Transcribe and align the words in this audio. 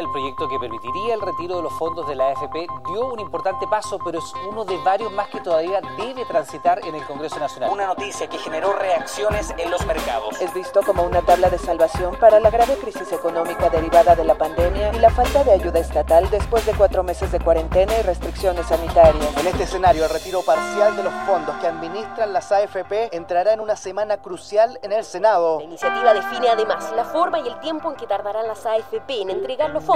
El 0.00 0.10
proyecto 0.10 0.48
que 0.48 0.58
permitiría 0.58 1.12
el 1.12 1.20
retiro 1.20 1.56
de 1.56 1.62
los 1.62 1.74
fondos 1.74 2.08
de 2.08 2.14
la 2.14 2.28
AFP 2.28 2.66
dio 2.86 3.12
un 3.12 3.20
importante 3.20 3.66
paso, 3.66 3.98
pero 4.02 4.18
es 4.18 4.32
uno 4.48 4.64
de 4.64 4.78
varios 4.78 5.12
más 5.12 5.28
que 5.28 5.42
todavía 5.42 5.82
debe 5.98 6.24
transitar 6.24 6.80
en 6.86 6.94
el 6.94 7.04
Congreso 7.04 7.38
Nacional. 7.38 7.68
Una 7.70 7.86
noticia 7.86 8.26
que 8.26 8.38
generó 8.38 8.72
reacciones 8.72 9.52
en 9.58 9.70
los 9.70 9.84
mercados. 9.84 10.40
Es 10.40 10.54
visto 10.54 10.80
como 10.86 11.02
una 11.02 11.20
tabla 11.20 11.50
de 11.50 11.58
salvación 11.58 12.16
para 12.18 12.40
la 12.40 12.48
grave 12.48 12.78
crisis 12.78 13.12
económica 13.12 13.68
derivada 13.68 14.16
de 14.16 14.24
la 14.24 14.36
pandemia 14.36 14.90
y 14.94 15.00
la 15.00 15.10
falta 15.10 15.44
de 15.44 15.52
ayuda 15.52 15.80
estatal 15.80 16.30
después 16.30 16.64
de 16.64 16.72
cuatro 16.72 17.02
meses 17.02 17.30
de 17.30 17.38
cuarentena 17.38 17.92
y 17.98 18.00
restricciones 18.00 18.68
sanitarias. 18.68 19.36
En 19.36 19.48
este 19.48 19.64
escenario, 19.64 20.04
el 20.04 20.10
retiro 20.10 20.40
parcial 20.40 20.96
de 20.96 21.02
los 21.02 21.12
fondos 21.26 21.54
que 21.56 21.66
administran 21.66 22.32
las 22.32 22.50
AFP 22.50 23.14
entrará 23.14 23.52
en 23.52 23.60
una 23.60 23.76
semana 23.76 24.16
crucial 24.16 24.78
en 24.82 24.92
el 24.92 25.04
Senado. 25.04 25.58
La 25.58 25.64
iniciativa 25.64 26.14
define 26.14 26.48
además 26.48 26.90
la 26.96 27.04
forma 27.04 27.38
y 27.40 27.48
el 27.48 27.60
tiempo 27.60 27.90
en 27.90 27.98
que 27.98 28.06
tardarán 28.06 28.48
las 28.48 28.64
AFP 28.64 29.20
en 29.20 29.28
entregar 29.28 29.68
los 29.68 29.84
fondos 29.84 29.89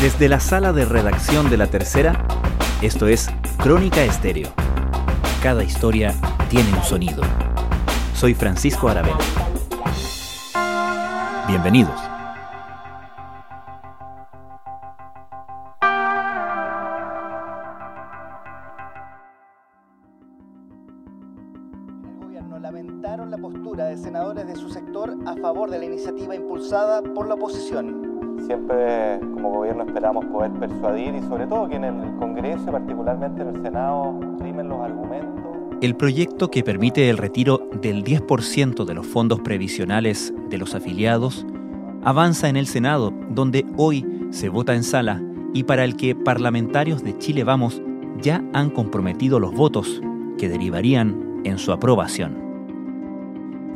desde 0.00 0.30
la 0.30 0.40
sala 0.40 0.72
de 0.72 0.86
redacción 0.86 1.50
de 1.50 1.58
La 1.58 1.66
Tercera, 1.66 2.26
esto 2.80 3.08
es 3.08 3.28
Crónica 3.58 4.02
Estéreo. 4.02 4.48
Cada 5.42 5.62
historia 5.62 6.14
tiene 6.48 6.72
un 6.72 6.82
sonido. 6.82 7.22
Soy 8.14 8.32
Francisco 8.32 8.88
Aravena. 8.88 9.18
Bienvenidos. 11.46 12.00
El 22.02 22.18
gobierno 22.18 22.58
lamentaron 22.58 23.30
la 23.30 23.36
postura 23.36 23.84
de 23.84 23.98
senadores 23.98 24.46
de 24.46 24.56
su 24.56 24.70
sector 24.70 25.14
a 25.26 25.36
favor 25.36 25.68
de 25.68 25.80
la 25.80 25.84
iniciativa 25.84 26.34
impulsada 26.34 27.02
por 27.02 27.28
la 27.28 27.34
oposición. 27.34 28.09
Siempre 28.50 29.20
como 29.32 29.50
gobierno 29.50 29.84
esperamos 29.84 30.24
poder 30.24 30.50
persuadir 30.50 31.14
y 31.14 31.22
sobre 31.22 31.46
todo 31.46 31.68
que 31.68 31.76
en 31.76 31.84
el 31.84 32.16
Congreso, 32.16 32.72
particularmente 32.72 33.42
en 33.42 33.48
el 33.54 33.62
Senado, 33.62 34.18
primen 34.40 34.68
los 34.68 34.80
argumentos. 34.80 35.30
El 35.80 35.94
proyecto 35.94 36.50
que 36.50 36.64
permite 36.64 37.08
el 37.08 37.16
retiro 37.16 37.68
del 37.80 38.02
10% 38.02 38.84
de 38.84 38.94
los 38.94 39.06
fondos 39.06 39.38
previsionales 39.38 40.34
de 40.48 40.58
los 40.58 40.74
afiliados 40.74 41.46
avanza 42.02 42.48
en 42.48 42.56
el 42.56 42.66
Senado, 42.66 43.12
donde 43.28 43.64
hoy 43.76 44.04
se 44.30 44.48
vota 44.48 44.74
en 44.74 44.82
sala 44.82 45.22
y 45.54 45.62
para 45.62 45.84
el 45.84 45.94
que 45.94 46.16
parlamentarios 46.16 47.04
de 47.04 47.16
Chile 47.18 47.44
Vamos 47.44 47.80
ya 48.20 48.42
han 48.52 48.70
comprometido 48.70 49.38
los 49.38 49.54
votos 49.54 50.02
que 50.38 50.48
derivarían 50.48 51.42
en 51.44 51.56
su 51.56 51.70
aprobación. 51.70 52.49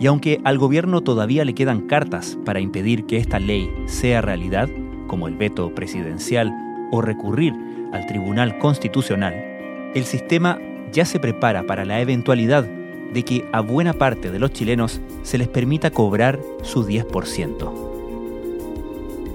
Y 0.00 0.06
aunque 0.06 0.40
al 0.44 0.58
gobierno 0.58 1.02
todavía 1.02 1.44
le 1.44 1.54
quedan 1.54 1.82
cartas 1.82 2.38
para 2.44 2.60
impedir 2.60 3.04
que 3.04 3.16
esta 3.16 3.38
ley 3.38 3.70
sea 3.86 4.20
realidad, 4.20 4.68
como 5.06 5.28
el 5.28 5.36
veto 5.36 5.74
presidencial 5.74 6.52
o 6.90 7.00
recurrir 7.00 7.54
al 7.92 8.06
Tribunal 8.06 8.58
Constitucional, 8.58 9.34
el 9.94 10.04
sistema 10.04 10.58
ya 10.92 11.04
se 11.04 11.20
prepara 11.20 11.64
para 11.64 11.84
la 11.84 12.00
eventualidad 12.00 12.64
de 12.64 13.22
que 13.24 13.48
a 13.52 13.60
buena 13.60 13.92
parte 13.92 14.30
de 14.30 14.38
los 14.38 14.52
chilenos 14.52 15.00
se 15.22 15.38
les 15.38 15.48
permita 15.48 15.90
cobrar 15.90 16.40
su 16.62 16.84
10%. 16.84 17.72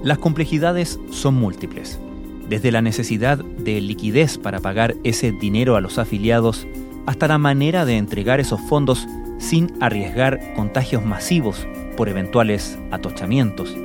Las 0.03 0.17
complejidades 0.17 0.99
son 1.11 1.35
múltiples, 1.35 1.99
desde 2.49 2.71
la 2.71 2.81
necesidad 2.81 3.37
de 3.37 3.79
liquidez 3.79 4.37
para 4.37 4.59
pagar 4.59 4.95
ese 5.03 5.31
dinero 5.31 5.75
a 5.75 5.81
los 5.81 5.97
afiliados 5.97 6.67
hasta 7.05 7.27
la 7.27 7.37
manera 7.37 7.85
de 7.85 7.97
entregar 7.97 8.39
esos 8.39 8.61
fondos 8.61 9.07
sin 9.39 9.73
arriesgar 9.79 10.53
contagios 10.53 11.03
masivos 11.03 11.67
por 11.97 12.07
eventuales 12.09 12.77
atochamientos. 12.91 13.75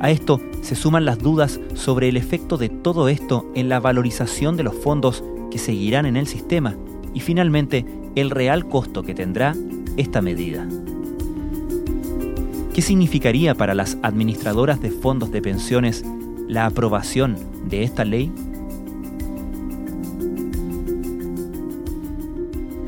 A 0.00 0.10
esto 0.10 0.40
se 0.62 0.76
suman 0.76 1.04
las 1.04 1.18
dudas 1.18 1.60
sobre 1.74 2.08
el 2.08 2.16
efecto 2.16 2.56
de 2.56 2.68
todo 2.68 3.08
esto 3.08 3.50
en 3.54 3.68
la 3.68 3.80
valorización 3.80 4.56
de 4.56 4.62
los 4.62 4.76
fondos 4.76 5.24
que 5.50 5.58
seguirán 5.58 6.06
en 6.06 6.16
el 6.16 6.28
sistema 6.28 6.76
y 7.14 7.20
finalmente 7.20 7.84
el 8.14 8.30
real 8.30 8.68
costo 8.68 9.02
que 9.02 9.14
tendrá 9.14 9.54
esta 9.96 10.22
medida. 10.22 10.68
¿Qué 12.72 12.82
significaría 12.82 13.56
para 13.56 13.74
las 13.74 13.98
administradoras 14.02 14.80
de 14.80 14.90
fondos 14.90 15.32
de 15.32 15.42
pensiones 15.42 16.04
la 16.46 16.66
aprobación 16.66 17.36
de 17.68 17.82
esta 17.82 18.04
ley? 18.04 18.30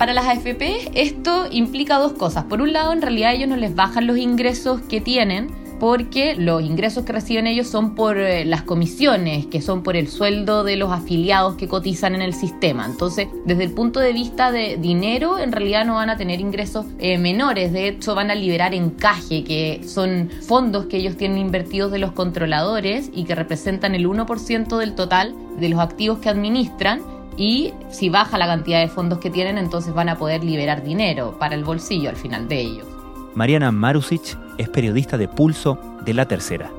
Para 0.00 0.14
las 0.14 0.24
AFP 0.24 0.92
esto 0.94 1.44
implica 1.50 1.98
dos 1.98 2.14
cosas. 2.14 2.44
Por 2.44 2.62
un 2.62 2.72
lado, 2.72 2.94
en 2.94 3.02
realidad 3.02 3.34
ellos 3.34 3.50
no 3.50 3.56
les 3.56 3.74
bajan 3.74 4.06
los 4.06 4.16
ingresos 4.16 4.80
que 4.80 5.02
tienen 5.02 5.48
porque 5.78 6.34
los 6.36 6.62
ingresos 6.62 7.04
que 7.04 7.12
reciben 7.12 7.46
ellos 7.46 7.66
son 7.66 7.94
por 7.94 8.16
eh, 8.16 8.46
las 8.46 8.62
comisiones, 8.62 9.44
que 9.44 9.60
son 9.60 9.82
por 9.82 9.96
el 9.96 10.08
sueldo 10.08 10.64
de 10.64 10.76
los 10.76 10.90
afiliados 10.90 11.56
que 11.56 11.68
cotizan 11.68 12.14
en 12.14 12.22
el 12.22 12.32
sistema. 12.32 12.86
Entonces, 12.86 13.28
desde 13.44 13.64
el 13.64 13.72
punto 13.72 14.00
de 14.00 14.14
vista 14.14 14.50
de 14.50 14.78
dinero, 14.78 15.38
en 15.38 15.52
realidad 15.52 15.84
no 15.84 15.96
van 15.96 16.08
a 16.08 16.16
tener 16.16 16.40
ingresos 16.40 16.86
eh, 16.98 17.18
menores. 17.18 17.70
De 17.70 17.88
hecho, 17.88 18.14
van 18.14 18.30
a 18.30 18.34
liberar 18.34 18.72
encaje, 18.72 19.44
que 19.44 19.82
son 19.86 20.30
fondos 20.48 20.86
que 20.86 20.96
ellos 20.96 21.18
tienen 21.18 21.36
invertidos 21.36 21.92
de 21.92 21.98
los 21.98 22.12
controladores 22.12 23.10
y 23.14 23.24
que 23.24 23.34
representan 23.34 23.94
el 23.94 24.06
1% 24.06 24.78
del 24.78 24.94
total 24.94 25.34
de 25.58 25.68
los 25.68 25.78
activos 25.78 26.20
que 26.20 26.30
administran 26.30 27.19
y 27.36 27.72
si 27.90 28.08
baja 28.08 28.38
la 28.38 28.46
cantidad 28.46 28.80
de 28.80 28.88
fondos 28.88 29.18
que 29.18 29.30
tienen, 29.30 29.58
entonces 29.58 29.94
van 29.94 30.08
a 30.08 30.16
poder 30.16 30.44
liberar 30.44 30.82
dinero 30.82 31.36
para 31.38 31.54
el 31.54 31.64
bolsillo 31.64 32.10
al 32.10 32.16
final 32.16 32.48
de 32.48 32.60
ellos. 32.60 32.86
Mariana 33.34 33.70
Marusic 33.70 34.36
es 34.58 34.68
periodista 34.68 35.16
de 35.16 35.28
Pulso 35.28 35.78
de 36.04 36.14
La 36.14 36.26
Tercera. 36.26 36.70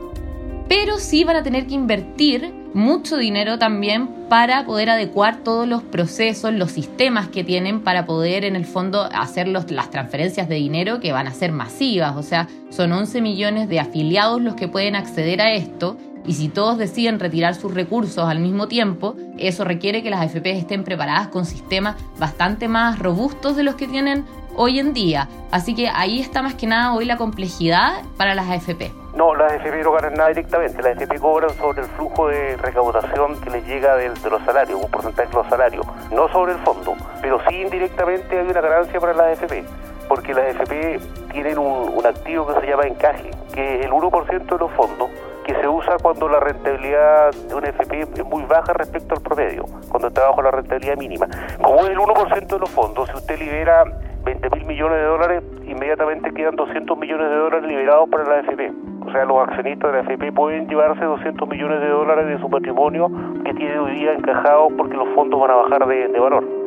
Pero 0.68 0.98
sí 1.00 1.24
van 1.24 1.36
a 1.36 1.44
tener 1.44 1.68
que 1.68 1.74
invertir 1.74 2.54
mucho 2.74 3.18
dinero 3.18 3.60
también 3.60 4.08
para 4.30 4.66
poder 4.66 4.90
adecuar 4.90 5.44
todos 5.44 5.68
los 5.68 5.84
procesos, 5.84 6.54
los 6.54 6.72
sistemas 6.72 7.28
que 7.28 7.44
tienen 7.44 7.82
para 7.82 8.06
poder 8.06 8.46
en 8.46 8.56
el 8.56 8.66
fondo 8.66 9.10
hacer 9.14 9.48
las 9.48 9.90
transferencias 9.90 10.48
de 10.48 10.56
dinero 10.56 11.02
que 11.02 11.12
van 11.12 11.28
a 11.28 11.34
ser 11.34 11.52
masivas. 11.52 12.16
O 12.16 12.24
sea, 12.24 12.48
son 12.70 12.94
11 12.94 13.22
millones 13.22 13.68
de 13.68 13.80
afiliados 13.80 14.42
los 14.42 14.56
que 14.56 14.70
pueden 14.70 14.96
acceder 14.96 15.42
a 15.42 15.52
esto 15.52 15.98
y 16.26 16.34
si 16.34 16.50
todos 16.50 16.78
deciden 16.78 17.20
retirar 17.20 17.56
sus 17.56 17.74
recursos 17.74 18.30
al 18.30 18.40
mismo 18.40 18.68
tiempo, 18.68 19.16
eso 19.38 19.64
requiere 19.64 20.04
que 20.04 20.10
las 20.10 20.22
AFP 20.22 20.52
estén 20.52 20.84
preparadas 20.84 21.28
con 21.28 21.46
sistemas 21.46 21.96
bastante 22.20 22.68
más 22.68 23.00
robustos 23.00 23.56
de 23.56 23.64
los 23.64 23.76
que 23.76 23.88
tienen 23.88 24.26
hoy 24.56 24.80
en 24.80 24.94
día. 24.94 25.28
Así 25.52 25.76
que 25.76 25.90
ahí 25.90 26.22
está 26.22 26.42
más 26.42 26.56
que 26.56 26.68
nada 26.68 26.94
hoy 26.94 27.06
la 27.06 27.18
complejidad 27.18 28.04
para 28.18 28.36
las 28.36 28.50
AFP. 28.50 28.92
No, 29.16 29.36
las 29.36 29.52
AFP 29.54 29.84
no 29.84 29.92
ganan 29.92 30.14
nada 30.14 30.30
directamente. 30.30 30.82
Las 30.82 30.98
AFP 30.98 31.20
cobran 31.20 31.50
sobre 31.58 31.82
el 31.82 31.88
flujo 31.90 32.28
de 32.28 32.56
recaudación 32.58 33.40
que 33.42 33.50
les 33.50 33.66
llega 33.66 33.96
de, 33.96 34.10
los 34.10 34.42
salarios, 34.44 34.80
un 34.82 34.90
porcentaje 34.90 35.30
de 35.30 35.36
los 35.36 35.48
salarios, 35.48 35.86
no 36.12 36.30
sobre 36.30 36.54
el 36.54 36.60
fondo. 36.60 36.96
Pero 37.22 37.40
sí 37.48 37.56
indirectamente 37.56 38.40
hay 38.40 38.48
una 38.48 38.62
ganancia 38.62 39.00
para 39.00 39.14
las 39.14 39.42
AFP, 39.42 39.66
porque 40.08 40.34
las 40.34 40.56
AFP 40.56 41.00
tienen 41.32 41.58
un, 41.58 41.90
un 41.90 42.06
activo 42.06 42.48
que 42.48 42.62
se 42.62 42.68
llama 42.68 42.84
encaje, 42.84 43.32
que 43.54 43.80
es 43.80 43.86
el 43.86 43.92
1% 43.92 44.46
de 44.46 44.58
los 44.58 44.72
fondos 44.72 45.10
se 45.56 45.68
usa 45.68 45.98
cuando 46.02 46.28
la 46.28 46.40
rentabilidad 46.40 47.32
de 47.32 47.56
un 47.56 47.66
FP 47.66 48.02
es 48.02 48.26
muy 48.26 48.44
baja 48.44 48.74
respecto 48.74 49.16
al 49.16 49.22
promedio, 49.22 49.66
cuando 49.90 50.10
está 50.10 50.28
bajo 50.28 50.42
la 50.42 50.52
rentabilidad 50.52 50.98
mínima. 50.98 51.28
Como 51.62 51.84
es 51.86 51.90
el 51.90 51.98
1% 51.98 52.48
de 52.48 52.60
los 52.60 52.70
fondos, 52.70 53.10
si 53.10 53.16
usted 53.16 53.40
libera 53.40 53.84
20 54.24 54.50
mil 54.52 54.66
millones 54.66 54.98
de 55.00 55.06
dólares, 55.06 55.44
inmediatamente 55.66 56.32
quedan 56.34 56.56
200 56.56 56.98
millones 56.98 57.30
de 57.30 57.36
dólares 57.36 57.68
liberados 57.68 58.10
para 58.10 58.24
la 58.24 58.36
AFP. 58.40 58.72
O 59.06 59.12
sea, 59.12 59.26
los 59.26 59.40
accionistas 59.40 59.92
de 59.92 60.04
la 60.04 60.08
AFP 60.08 60.32
pueden 60.32 60.68
llevarse 60.68 61.04
200 61.04 61.48
millones 61.50 61.82
de 61.82 61.90
dólares 61.90 62.28
de 62.28 62.40
su 62.40 62.50
patrimonio 62.50 63.10
que 63.44 63.54
tiene 63.54 63.80
hoy 63.80 63.96
día 63.96 64.14
encajado 64.14 64.70
porque 64.78 64.96
los 64.96 65.10
fondos 65.16 65.40
van 65.40 65.52
a 65.52 65.56
bajar 65.56 65.88
de, 65.88 66.08
de 66.08 66.20
valor. 66.20 66.62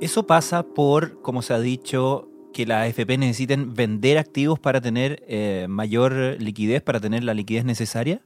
Eso 0.00 0.26
pasa 0.26 0.62
por, 0.62 1.20
como 1.20 1.42
se 1.42 1.52
ha 1.52 1.58
dicho, 1.58 2.29
que 2.52 2.66
las 2.66 2.88
AFP 2.88 3.18
necesiten 3.18 3.74
vender 3.74 4.18
activos 4.18 4.58
para 4.58 4.80
tener 4.80 5.22
eh, 5.28 5.66
mayor 5.68 6.36
liquidez, 6.38 6.82
para 6.82 7.00
tener 7.00 7.24
la 7.24 7.34
liquidez 7.34 7.64
necesaria? 7.64 8.20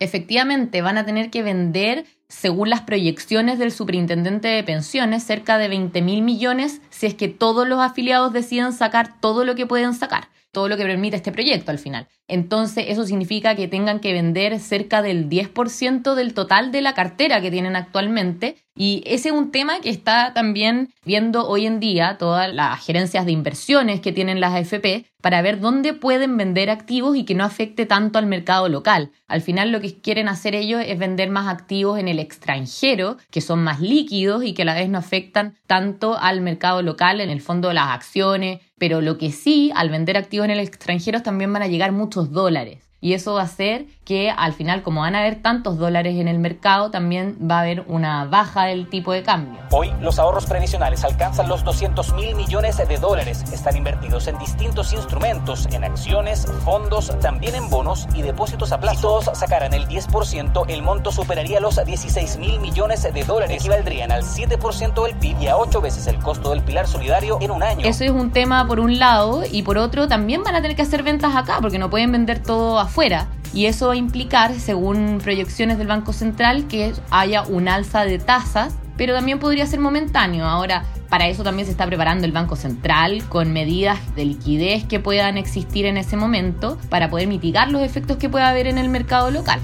Efectivamente, 0.00 0.80
van 0.80 0.96
a 0.96 1.04
tener 1.04 1.30
que 1.30 1.42
vender, 1.42 2.04
según 2.28 2.70
las 2.70 2.82
proyecciones 2.82 3.58
del 3.58 3.72
superintendente 3.72 4.46
de 4.46 4.62
pensiones, 4.62 5.24
cerca 5.24 5.58
de 5.58 5.68
20 5.68 6.02
mil 6.02 6.22
millones 6.22 6.80
si 6.90 7.06
es 7.06 7.14
que 7.14 7.28
todos 7.28 7.66
los 7.66 7.80
afiliados 7.80 8.32
deciden 8.32 8.72
sacar 8.72 9.20
todo 9.20 9.44
lo 9.44 9.56
que 9.56 9.66
pueden 9.66 9.94
sacar, 9.94 10.28
todo 10.52 10.68
lo 10.68 10.76
que 10.76 10.84
permite 10.84 11.16
este 11.16 11.32
proyecto 11.32 11.72
al 11.72 11.80
final. 11.80 12.06
Entonces, 12.28 12.84
eso 12.88 13.04
significa 13.06 13.56
que 13.56 13.66
tengan 13.66 13.98
que 13.98 14.12
vender 14.12 14.60
cerca 14.60 15.02
del 15.02 15.28
10% 15.28 16.14
del 16.14 16.32
total 16.32 16.70
de 16.70 16.80
la 16.80 16.94
cartera 16.94 17.40
que 17.40 17.50
tienen 17.50 17.74
actualmente 17.74 18.56
Y 18.80 19.02
ese 19.06 19.30
es 19.30 19.34
un 19.34 19.50
tema 19.50 19.80
que 19.80 19.90
está 19.90 20.32
también 20.34 20.94
viendo 21.04 21.48
hoy 21.48 21.66
en 21.66 21.80
día 21.80 22.16
todas 22.16 22.54
las 22.54 22.78
gerencias 22.86 23.26
de 23.26 23.32
inversiones 23.32 24.00
que 24.00 24.12
tienen 24.12 24.40
las 24.40 24.54
AFP 24.54 25.04
para 25.20 25.42
ver 25.42 25.58
dónde 25.58 25.94
pueden 25.94 26.36
vender 26.36 26.70
activos 26.70 27.16
y 27.16 27.24
que 27.24 27.34
no 27.34 27.42
afecte 27.42 27.86
tanto 27.86 28.20
al 28.20 28.26
mercado 28.26 28.68
local. 28.68 29.10
Al 29.26 29.42
final 29.42 29.72
lo 29.72 29.80
que 29.80 30.00
quieren 30.00 30.28
hacer 30.28 30.54
ellos 30.54 30.80
es 30.86 30.96
vender 30.96 31.28
más 31.28 31.48
activos 31.48 31.98
en 31.98 32.06
el 32.06 32.20
extranjero, 32.20 33.16
que 33.32 33.40
son 33.40 33.64
más 33.64 33.80
líquidos 33.80 34.44
y 34.44 34.54
que 34.54 34.62
a 34.62 34.66
la 34.66 34.74
vez 34.74 34.88
no 34.88 34.98
afectan 34.98 35.56
tanto 35.66 36.16
al 36.16 36.40
mercado 36.40 36.80
local, 36.80 37.20
en 37.20 37.30
el 37.30 37.40
fondo 37.40 37.72
las 37.72 37.88
acciones, 37.88 38.60
pero 38.78 39.00
lo 39.00 39.18
que 39.18 39.32
sí, 39.32 39.72
al 39.74 39.90
vender 39.90 40.16
activos 40.16 40.44
en 40.44 40.52
el 40.52 40.60
extranjero 40.60 41.20
también 41.20 41.52
van 41.52 41.62
a 41.62 41.66
llegar 41.66 41.90
muchos 41.90 42.30
dólares. 42.30 42.87
Y 43.00 43.12
eso 43.12 43.34
va 43.34 43.42
a 43.42 43.44
hacer 43.44 43.86
que 44.04 44.30
al 44.30 44.52
final, 44.54 44.82
como 44.82 45.02
van 45.02 45.14
a 45.14 45.20
haber 45.20 45.40
tantos 45.40 45.78
dólares 45.78 46.16
en 46.16 46.26
el 46.26 46.40
mercado, 46.40 46.90
también 46.90 47.38
va 47.48 47.58
a 47.58 47.60
haber 47.60 47.84
una 47.86 48.24
baja 48.24 48.64
del 48.64 48.88
tipo 48.88 49.12
de 49.12 49.22
cambio. 49.22 49.60
Hoy 49.70 49.92
los 50.00 50.18
ahorros 50.18 50.46
previsionales 50.46 51.04
alcanzan 51.04 51.48
los 51.48 51.62
200 51.62 52.14
mil 52.14 52.34
millones 52.34 52.76
de 52.76 52.96
dólares. 52.96 53.44
Están 53.52 53.76
invertidos 53.76 54.26
en 54.26 54.36
distintos 54.38 54.92
instrumentos, 54.92 55.66
en 55.70 55.84
acciones, 55.84 56.46
fondos, 56.64 57.12
también 57.20 57.54
en 57.54 57.70
bonos 57.70 58.08
y 58.14 58.22
depósitos 58.22 58.72
a 58.72 58.80
plazo. 58.80 58.96
Si 58.96 59.02
todos 59.02 59.38
sacaran 59.38 59.74
el 59.74 59.86
10%, 59.86 60.64
el 60.68 60.82
monto 60.82 61.12
superaría 61.12 61.60
los 61.60 61.76
16 61.84 62.38
mil 62.38 62.58
millones 62.58 63.02
de 63.02 63.22
dólares. 63.22 63.58
Equivaldrían 63.60 64.10
al 64.10 64.22
7% 64.22 65.04
del 65.04 65.14
PIB 65.14 65.42
y 65.42 65.46
a 65.46 65.56
8 65.56 65.80
veces 65.80 66.08
el 66.08 66.18
costo 66.18 66.50
del 66.50 66.62
pilar 66.62 66.88
solidario 66.88 67.38
en 67.40 67.52
un 67.52 67.62
año. 67.62 67.86
Eso 67.86 68.02
es 68.02 68.10
un 68.10 68.32
tema 68.32 68.66
por 68.66 68.80
un 68.80 68.98
lado 68.98 69.42
y 69.48 69.62
por 69.62 69.78
otro 69.78 70.08
también 70.08 70.42
van 70.42 70.56
a 70.56 70.62
tener 70.62 70.76
que 70.76 70.82
hacer 70.82 71.04
ventas 71.04 71.36
acá 71.36 71.58
porque 71.60 71.78
no 71.78 71.90
pueden 71.90 72.10
vender 72.10 72.42
todo 72.42 72.87
afuera 72.88 73.28
y 73.54 73.66
eso 73.66 73.88
va 73.88 73.92
a 73.94 73.96
implicar, 73.96 74.54
según 74.54 75.20
proyecciones 75.22 75.78
del 75.78 75.86
Banco 75.86 76.12
Central, 76.12 76.66
que 76.68 76.92
haya 77.10 77.42
un 77.42 77.68
alza 77.68 78.04
de 78.04 78.18
tasas, 78.18 78.76
pero 78.96 79.14
también 79.14 79.38
podría 79.38 79.66
ser 79.66 79.80
momentáneo. 79.80 80.44
Ahora, 80.44 80.84
para 81.08 81.28
eso 81.28 81.42
también 81.42 81.66
se 81.66 81.72
está 81.72 81.86
preparando 81.86 82.26
el 82.26 82.32
Banco 82.32 82.56
Central 82.56 83.24
con 83.28 83.52
medidas 83.52 83.98
de 84.14 84.26
liquidez 84.26 84.84
que 84.84 85.00
puedan 85.00 85.38
existir 85.38 85.86
en 85.86 85.96
ese 85.96 86.16
momento 86.16 86.76
para 86.90 87.08
poder 87.08 87.28
mitigar 87.28 87.70
los 87.70 87.82
efectos 87.82 88.18
que 88.18 88.28
pueda 88.28 88.50
haber 88.50 88.66
en 88.66 88.76
el 88.76 88.88
mercado 88.88 89.30
local. 89.30 89.60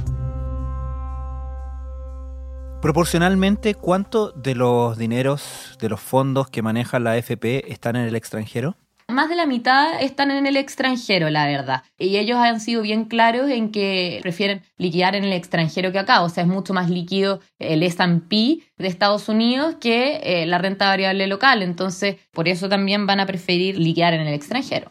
Proporcionalmente, 2.80 3.74
¿cuánto 3.74 4.32
de 4.32 4.54
los 4.54 4.98
dineros 4.98 5.76
de 5.80 5.88
los 5.88 6.00
fondos 6.00 6.48
que 6.50 6.62
maneja 6.62 6.98
la 6.98 7.12
AFP 7.12 7.72
están 7.72 7.96
en 7.96 8.06
el 8.06 8.14
extranjero? 8.14 8.76
Más 9.08 9.28
de 9.28 9.36
la 9.36 9.44
mitad 9.44 10.00
están 10.00 10.30
en 10.30 10.46
el 10.46 10.56
extranjero, 10.56 11.28
la 11.28 11.46
verdad. 11.46 11.82
Y 11.98 12.16
ellos 12.16 12.38
han 12.38 12.58
sido 12.60 12.80
bien 12.80 13.04
claros 13.04 13.50
en 13.50 13.70
que 13.70 14.18
prefieren 14.22 14.62
liquidar 14.78 15.14
en 15.14 15.24
el 15.24 15.32
extranjero 15.32 15.92
que 15.92 15.98
acá. 15.98 16.22
O 16.22 16.30
sea, 16.30 16.44
es 16.44 16.48
mucho 16.48 16.72
más 16.72 16.88
líquido 16.88 17.40
el 17.58 17.82
SP 17.84 18.64
de 18.78 18.88
Estados 18.88 19.28
Unidos 19.28 19.76
que 19.78 20.20
eh, 20.22 20.46
la 20.46 20.58
renta 20.58 20.88
variable 20.88 21.26
local. 21.26 21.62
Entonces, 21.62 22.16
por 22.32 22.48
eso 22.48 22.68
también 22.70 23.06
van 23.06 23.20
a 23.20 23.26
preferir 23.26 23.78
liquidar 23.78 24.14
en 24.14 24.22
el 24.22 24.32
extranjero. 24.32 24.90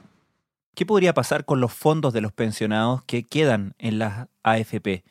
¿Qué 0.75 0.85
podría 0.85 1.13
pasar 1.13 1.45
con 1.45 1.59
los 1.59 1.73
fondos 1.73 2.13
de 2.13 2.21
los 2.21 2.31
pensionados 2.31 3.03
que 3.03 3.23
quedan 3.23 3.73
en 3.79 3.99
las 3.99 4.27
AFP? 4.43 5.03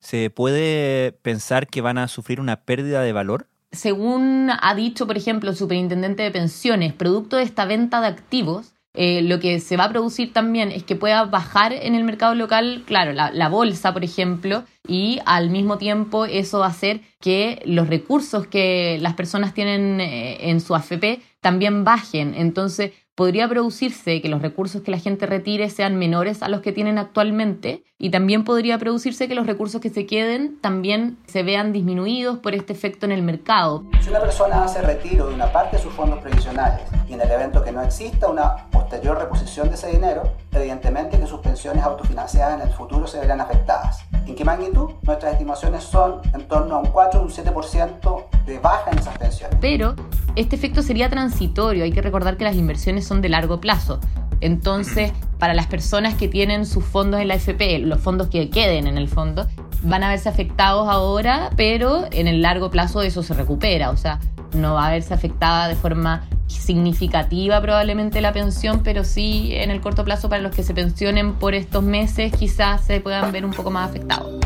¿Se 0.00 0.30
puede 0.30 1.12
pensar 1.12 1.66
que 1.66 1.80
van 1.80 1.98
a 1.98 2.08
sufrir 2.08 2.40
una 2.40 2.64
pérdida 2.64 3.02
de 3.02 3.12
valor? 3.12 3.46
Según 3.72 4.50
ha 4.50 4.74
dicho, 4.74 5.06
por 5.06 5.16
ejemplo, 5.16 5.50
el 5.50 5.56
superintendente 5.56 6.22
de 6.22 6.30
pensiones, 6.30 6.92
producto 6.92 7.36
de 7.36 7.44
esta 7.44 7.64
venta 7.64 8.00
de 8.00 8.08
activos, 8.08 8.72
eh, 8.92 9.22
lo 9.22 9.38
que 9.38 9.60
se 9.60 9.76
va 9.76 9.84
a 9.84 9.88
producir 9.88 10.32
también 10.32 10.72
es 10.72 10.82
que 10.82 10.96
pueda 10.96 11.24
bajar 11.24 11.72
en 11.72 11.94
el 11.94 12.02
mercado 12.02 12.34
local, 12.34 12.82
claro, 12.86 13.12
la, 13.12 13.48
bolsa, 13.48 13.92
por 13.92 14.02
ejemplo, 14.02 14.64
y 14.86 15.20
al 15.26 15.50
mismo 15.50 15.78
tiempo 15.78 16.24
eso 16.24 16.60
va 16.60 16.66
a 16.66 16.70
hacer 16.70 17.00
que 17.20 17.62
los 17.64 17.88
recursos 17.88 18.46
que 18.46 18.98
las 19.00 19.14
personas 19.14 19.54
tienen 19.54 20.00
eh, 20.00 20.50
en 20.50 20.60
su 20.60 20.74
AFP 20.74 21.20
también 21.40 21.84
bajen. 21.84 22.34
Entonces, 22.34 22.92
podría 23.20 23.48
producirse 23.48 24.22
que 24.22 24.30
los 24.30 24.40
recursos 24.40 24.80
que 24.80 24.90
la 24.90 24.98
gente 24.98 25.26
retire 25.26 25.68
sean 25.68 25.96
menores 25.96 26.42
a 26.42 26.48
los 26.48 26.62
que 26.62 26.72
tienen 26.72 26.96
actualmente 26.96 27.84
y 27.98 28.08
también 28.08 28.44
podría 28.44 28.78
producirse 28.78 29.28
que 29.28 29.34
los 29.34 29.46
recursos 29.46 29.80
que 29.80 29.90
se 29.90 30.06
queden 30.06 30.58
también 30.62 31.18
se 31.26 31.42
vean 31.42 31.72
disminuidos 31.72 32.38
por 32.38 32.54
este 32.54 32.72
efecto 32.72 33.04
en 33.04 33.12
el 33.12 33.22
mercado. 33.22 33.84
Si 34.00 34.08
una 34.08 34.20
persona 34.20 34.64
hace 34.64 34.80
retiro 34.80 35.28
de 35.28 35.34
una 35.34 35.52
parte 35.52 35.76
de 35.76 35.82
sus 35.82 35.92
fondos 35.92 36.20
previsionales 36.20 36.80
y 37.10 37.12
en 37.12 37.20
el 37.20 37.30
evento 37.30 37.62
que 37.62 37.72
no 37.72 37.82
exista 37.82 38.28
una 38.28 38.68
posterior 38.70 39.18
reposición 39.18 39.68
de 39.68 39.74
ese 39.74 39.88
dinero, 39.88 40.22
evidentemente 40.52 41.20
que 41.20 41.26
sus 41.26 41.40
pensiones 41.40 41.84
autofinanciadas 41.84 42.62
en 42.62 42.68
el 42.68 42.74
futuro 42.74 43.06
se 43.06 43.20
verán 43.20 43.42
afectadas. 43.42 44.02
¿En 44.26 44.34
qué 44.34 44.44
magnitud? 44.44 44.90
Nuestras 45.02 45.32
estimaciones 45.32 45.82
son 45.84 46.20
en 46.34 46.46
torno 46.46 46.76
a 46.76 46.78
un 46.78 46.86
4 46.86 47.20
o 47.20 47.22
un 47.24 47.30
7% 47.30 48.24
de 48.46 48.58
baja 48.58 48.90
en 48.90 48.98
esas 48.98 49.16
pensiones. 49.18 49.58
Pero 49.60 49.94
este 50.36 50.56
efecto 50.56 50.82
sería 50.82 51.08
transitorio, 51.08 51.84
hay 51.84 51.92
que 51.92 52.02
recordar 52.02 52.36
que 52.36 52.44
las 52.44 52.56
inversiones 52.56 53.06
son 53.06 53.22
de 53.22 53.28
largo 53.28 53.60
plazo. 53.60 54.00
Entonces, 54.40 55.12
para 55.38 55.54
las 55.54 55.66
personas 55.66 56.14
que 56.14 56.28
tienen 56.28 56.64
sus 56.64 56.84
fondos 56.84 57.20
en 57.20 57.28
la 57.28 57.34
FP, 57.34 57.78
los 57.80 58.00
fondos 58.00 58.28
que 58.28 58.48
queden 58.50 58.86
en 58.86 58.96
el 58.96 59.08
fondo, 59.08 59.46
van 59.82 60.02
a 60.02 60.08
verse 60.08 60.28
afectados 60.28 60.88
ahora, 60.88 61.50
pero 61.56 62.06
en 62.10 62.26
el 62.26 62.42
largo 62.42 62.70
plazo 62.70 63.02
eso 63.02 63.22
se 63.22 63.34
recupera. 63.34 63.90
O 63.90 63.96
sea, 63.96 64.18
no 64.54 64.74
va 64.74 64.88
a 64.88 64.90
verse 64.90 65.14
afectada 65.14 65.68
de 65.68 65.74
forma 65.74 66.24
significativa 66.50 67.60
probablemente 67.60 68.20
la 68.20 68.32
pensión, 68.32 68.82
pero 68.82 69.04
sí 69.04 69.50
en 69.54 69.70
el 69.70 69.80
corto 69.80 70.04
plazo 70.04 70.28
para 70.28 70.42
los 70.42 70.54
que 70.54 70.62
se 70.62 70.74
pensionen 70.74 71.34
por 71.34 71.54
estos 71.54 71.82
meses 71.82 72.32
quizás 72.36 72.84
se 72.84 73.00
puedan 73.00 73.32
ver 73.32 73.44
un 73.44 73.52
poco 73.52 73.70
más 73.70 73.90
afectados. 73.90 74.40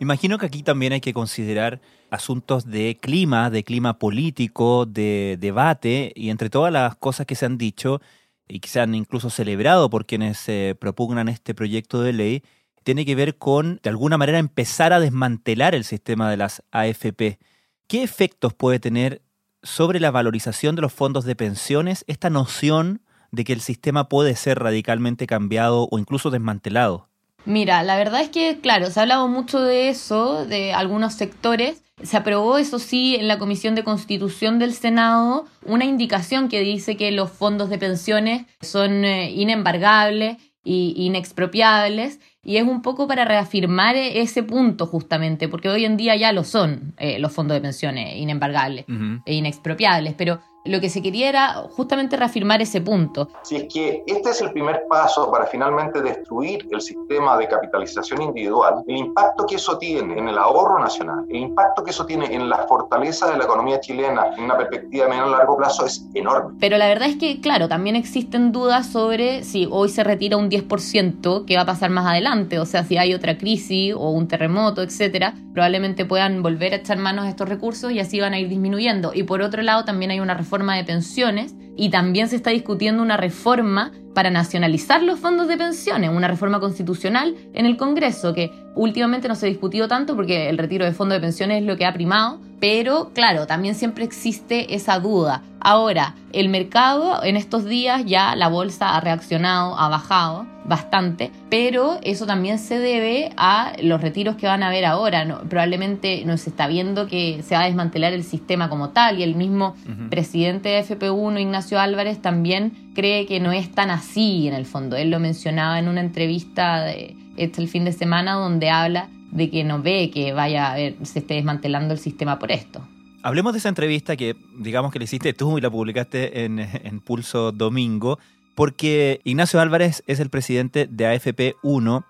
Imagino 0.00 0.38
que 0.38 0.46
aquí 0.46 0.62
también 0.62 0.92
hay 0.92 1.00
que 1.00 1.12
considerar 1.12 1.80
asuntos 2.10 2.66
de 2.66 2.98
clima, 3.00 3.50
de 3.50 3.64
clima 3.64 3.98
político, 3.98 4.86
de 4.86 5.36
debate, 5.40 6.12
y 6.14 6.30
entre 6.30 6.50
todas 6.50 6.72
las 6.72 6.96
cosas 6.96 7.26
que 7.26 7.34
se 7.34 7.46
han 7.46 7.58
dicho 7.58 8.00
y 8.46 8.60
que 8.60 8.68
se 8.68 8.80
han 8.80 8.94
incluso 8.94 9.28
celebrado 9.28 9.90
por 9.90 10.06
quienes 10.06 10.38
se 10.38 10.76
propugnan 10.80 11.28
este 11.28 11.54
proyecto 11.54 12.00
de 12.00 12.12
ley, 12.12 12.42
tiene 12.84 13.04
que 13.04 13.14
ver 13.14 13.36
con, 13.36 13.80
de 13.82 13.90
alguna 13.90 14.16
manera, 14.16 14.38
empezar 14.38 14.92
a 14.92 15.00
desmantelar 15.00 15.74
el 15.74 15.84
sistema 15.84 16.30
de 16.30 16.38
las 16.38 16.62
AFP. 16.70 17.38
¿Qué 17.86 18.02
efectos 18.02 18.54
puede 18.54 18.78
tener 18.78 19.20
sobre 19.62 20.00
la 20.00 20.10
valorización 20.10 20.76
de 20.76 20.82
los 20.82 20.92
fondos 20.92 21.24
de 21.24 21.36
pensiones 21.36 22.04
esta 22.06 22.30
noción 22.30 23.02
de 23.30 23.44
que 23.44 23.52
el 23.52 23.60
sistema 23.60 24.08
puede 24.08 24.36
ser 24.36 24.58
radicalmente 24.58 25.26
cambiado 25.26 25.88
o 25.90 25.98
incluso 25.98 26.30
desmantelado? 26.30 27.08
Mira, 27.44 27.82
la 27.82 27.96
verdad 27.96 28.20
es 28.20 28.28
que, 28.28 28.58
claro, 28.60 28.90
se 28.90 29.00
ha 29.00 29.02
hablado 29.02 29.26
mucho 29.28 29.60
de 29.60 29.88
eso, 29.88 30.44
de 30.44 30.74
algunos 30.74 31.14
sectores. 31.14 31.82
Se 32.02 32.16
aprobó, 32.16 32.58
eso 32.58 32.78
sí, 32.78 33.16
en 33.16 33.26
la 33.26 33.38
Comisión 33.38 33.74
de 33.74 33.84
Constitución 33.84 34.58
del 34.58 34.74
Senado 34.74 35.46
una 35.64 35.84
indicación 35.84 36.48
que 36.48 36.60
dice 36.60 36.96
que 36.96 37.10
los 37.10 37.30
fondos 37.30 37.70
de 37.70 37.78
pensiones 37.78 38.46
son 38.60 39.04
eh, 39.04 39.30
inembargables 39.30 40.36
e 40.64 40.92
inexpropiables 40.96 42.20
y 42.42 42.56
es 42.56 42.62
un 42.64 42.82
poco 42.82 43.06
para 43.06 43.24
reafirmar 43.24 43.96
ese 43.96 44.42
punto 44.42 44.86
justamente, 44.86 45.48
porque 45.48 45.68
hoy 45.68 45.84
en 45.84 45.96
día 45.96 46.16
ya 46.16 46.32
lo 46.32 46.44
son 46.44 46.94
eh, 46.98 47.18
los 47.18 47.32
fondos 47.32 47.54
de 47.54 47.60
pensiones 47.60 48.16
inembargables 48.16 48.86
e 49.26 49.34
inexpropiables, 49.34 50.14
pero 50.16 50.40
lo 50.68 50.80
que 50.80 50.90
se 50.90 51.02
quería 51.02 51.28
era 51.28 51.54
justamente 51.70 52.16
reafirmar 52.16 52.60
ese 52.62 52.80
punto. 52.80 53.28
Si 53.42 53.56
es 53.56 53.64
que 53.72 54.02
este 54.06 54.30
es 54.30 54.40
el 54.40 54.52
primer 54.52 54.84
paso 54.88 55.30
para 55.30 55.46
finalmente 55.46 56.00
destruir 56.00 56.66
el 56.70 56.80
sistema 56.80 57.36
de 57.36 57.48
capitalización 57.48 58.22
individual, 58.22 58.82
el 58.86 58.96
impacto 58.96 59.46
que 59.46 59.56
eso 59.56 59.78
tiene 59.78 60.18
en 60.18 60.28
el 60.28 60.38
ahorro 60.38 60.78
nacional, 60.78 61.24
el 61.28 61.36
impacto 61.36 61.82
que 61.82 61.90
eso 61.90 62.06
tiene 62.06 62.34
en 62.34 62.48
la 62.48 62.66
fortaleza 62.66 63.30
de 63.30 63.38
la 63.38 63.44
economía 63.44 63.80
chilena 63.80 64.26
en 64.36 64.44
una 64.44 64.56
perspectiva 64.56 65.04
de 65.04 65.10
menor 65.10 65.28
largo 65.28 65.56
plazo 65.56 65.86
es 65.86 66.06
enorme. 66.14 66.56
Pero 66.60 66.78
la 66.78 66.86
verdad 66.88 67.08
es 67.08 67.16
que, 67.16 67.40
claro, 67.40 67.68
también 67.68 67.96
existen 67.96 68.52
dudas 68.52 68.86
sobre 68.86 69.44
si 69.44 69.68
hoy 69.70 69.88
se 69.88 70.04
retira 70.04 70.36
un 70.36 70.50
10%, 70.50 71.44
qué 71.46 71.56
va 71.56 71.62
a 71.62 71.66
pasar 71.66 71.90
más 71.90 72.06
adelante, 72.06 72.58
o 72.58 72.66
sea, 72.66 72.84
si 72.84 72.96
hay 72.96 73.14
otra 73.14 73.38
crisis 73.38 73.94
o 73.96 74.10
un 74.10 74.28
terremoto, 74.28 74.82
etcétera, 74.82 75.34
probablemente 75.52 76.04
puedan 76.04 76.42
volver 76.42 76.72
a 76.72 76.76
echar 76.76 76.98
manos 76.98 77.24
a 77.24 77.28
estos 77.30 77.48
recursos 77.48 77.90
y 77.92 78.00
así 78.00 78.20
van 78.20 78.34
a 78.34 78.38
ir 78.38 78.48
disminuyendo. 78.48 79.12
Y 79.14 79.24
por 79.24 79.42
otro 79.42 79.62
lado, 79.62 79.84
también 79.84 80.10
hay 80.10 80.20
una 80.20 80.34
de 80.58 80.84
pensiones 80.84 81.54
y 81.76 81.90
también 81.90 82.28
se 82.28 82.36
está 82.36 82.50
discutiendo 82.50 83.02
una 83.02 83.16
reforma 83.16 83.92
para 84.14 84.30
nacionalizar 84.30 85.02
los 85.02 85.20
fondos 85.20 85.46
de 85.46 85.56
pensiones, 85.56 86.10
una 86.10 86.26
reforma 86.26 86.58
constitucional 86.58 87.36
en 87.54 87.66
el 87.66 87.76
Congreso 87.76 88.34
que 88.34 88.50
últimamente 88.74 89.28
no 89.28 89.36
se 89.36 89.46
ha 89.46 89.48
discutido 89.48 89.86
tanto 89.86 90.16
porque 90.16 90.48
el 90.48 90.58
retiro 90.58 90.84
de 90.84 90.92
fondos 90.92 91.16
de 91.16 91.20
pensiones 91.20 91.60
es 91.60 91.66
lo 91.66 91.76
que 91.76 91.86
ha 91.86 91.92
primado, 91.92 92.40
pero 92.60 93.10
claro, 93.14 93.46
también 93.46 93.74
siempre 93.74 94.04
existe 94.04 94.74
esa 94.74 94.98
duda. 94.98 95.42
Ahora, 95.60 96.14
el 96.32 96.48
mercado 96.48 97.22
en 97.24 97.36
estos 97.36 97.64
días 97.64 98.04
ya 98.04 98.36
la 98.36 98.48
bolsa 98.48 98.96
ha 98.96 99.00
reaccionado, 99.00 99.78
ha 99.78 99.88
bajado 99.88 100.46
bastante, 100.64 101.30
pero 101.48 101.98
eso 102.02 102.26
también 102.26 102.58
se 102.58 102.78
debe 102.78 103.32
a 103.36 103.72
los 103.82 104.00
retiros 104.00 104.36
que 104.36 104.46
van 104.46 104.62
a 104.62 104.68
haber 104.68 104.84
ahora. 104.84 105.40
probablemente 105.48 106.24
no 106.26 106.36
se 106.36 106.50
está 106.50 106.66
viendo 106.66 107.06
que 107.06 107.42
se 107.42 107.54
va 107.54 107.62
a 107.62 107.66
desmantelar 107.66 108.12
el 108.12 108.22
sistema 108.22 108.68
como 108.68 108.90
tal 108.90 109.18
y 109.18 109.22
el 109.22 109.34
mismo 109.34 109.74
presidente 110.10 110.68
de 110.68 110.84
FP1, 110.84 111.40
Ignacio 111.40 111.80
Álvarez, 111.80 112.20
también 112.20 112.90
cree 112.94 113.26
que 113.26 113.40
no 113.40 113.52
es 113.52 113.72
tan 113.72 113.90
así 113.90 114.46
en 114.46 114.54
el 114.54 114.66
fondo. 114.66 114.96
Él 114.96 115.10
lo 115.10 115.18
mencionaba 115.20 115.78
en 115.78 115.88
una 115.88 116.00
entrevista 116.00 116.82
de, 116.82 117.16
este 117.36 117.62
el 117.62 117.68
fin 117.68 117.84
de 117.84 117.92
semana 117.92 118.34
donde 118.34 118.70
habla 118.70 119.08
de 119.30 119.50
que 119.50 119.64
no 119.64 119.82
ve 119.82 120.10
que 120.10 120.32
vaya 120.32 120.72
a 120.72 120.76
ver, 120.76 120.96
se 121.02 121.20
esté 121.20 121.34
desmantelando 121.34 121.94
el 121.94 122.00
sistema 122.00 122.38
por 122.38 122.50
esto. 122.50 122.86
Hablemos 123.22 123.52
de 123.52 123.58
esa 123.58 123.68
entrevista 123.68 124.16
que 124.16 124.36
digamos 124.58 124.92
que 124.92 124.98
le 124.98 125.04
hiciste 125.04 125.32
tú 125.32 125.58
y 125.58 125.60
la 125.60 125.70
publicaste 125.70 126.44
en, 126.44 126.58
en 126.58 127.00
Pulso 127.00 127.52
Domingo, 127.52 128.18
porque 128.54 129.20
Ignacio 129.24 129.60
Álvarez 129.60 130.02
es 130.06 130.20
el 130.20 130.30
presidente 130.30 130.86
de 130.90 131.06
AFP 131.06 131.56
1 131.62 132.04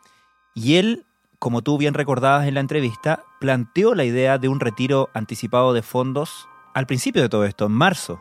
y 0.55 0.77
él, 0.77 1.05
como 1.39 1.63
tú 1.63 1.79
bien 1.79 1.95
recordabas 1.95 2.47
en 2.47 2.55
la 2.55 2.61
entrevista, 2.61 3.23
planteó 3.41 3.95
la 3.95 4.05
idea 4.05 4.39
de 4.39 4.49
un 4.49 4.61
retiro 4.61 5.09
anticipado 5.15 5.73
de 5.73 5.83
fondos 5.83 6.49
al 6.75 6.87
principio 6.87 7.23
de 7.23 7.29
todo 7.29 7.45
esto, 7.45 7.67
en 7.67 7.73
marzo. 7.73 8.21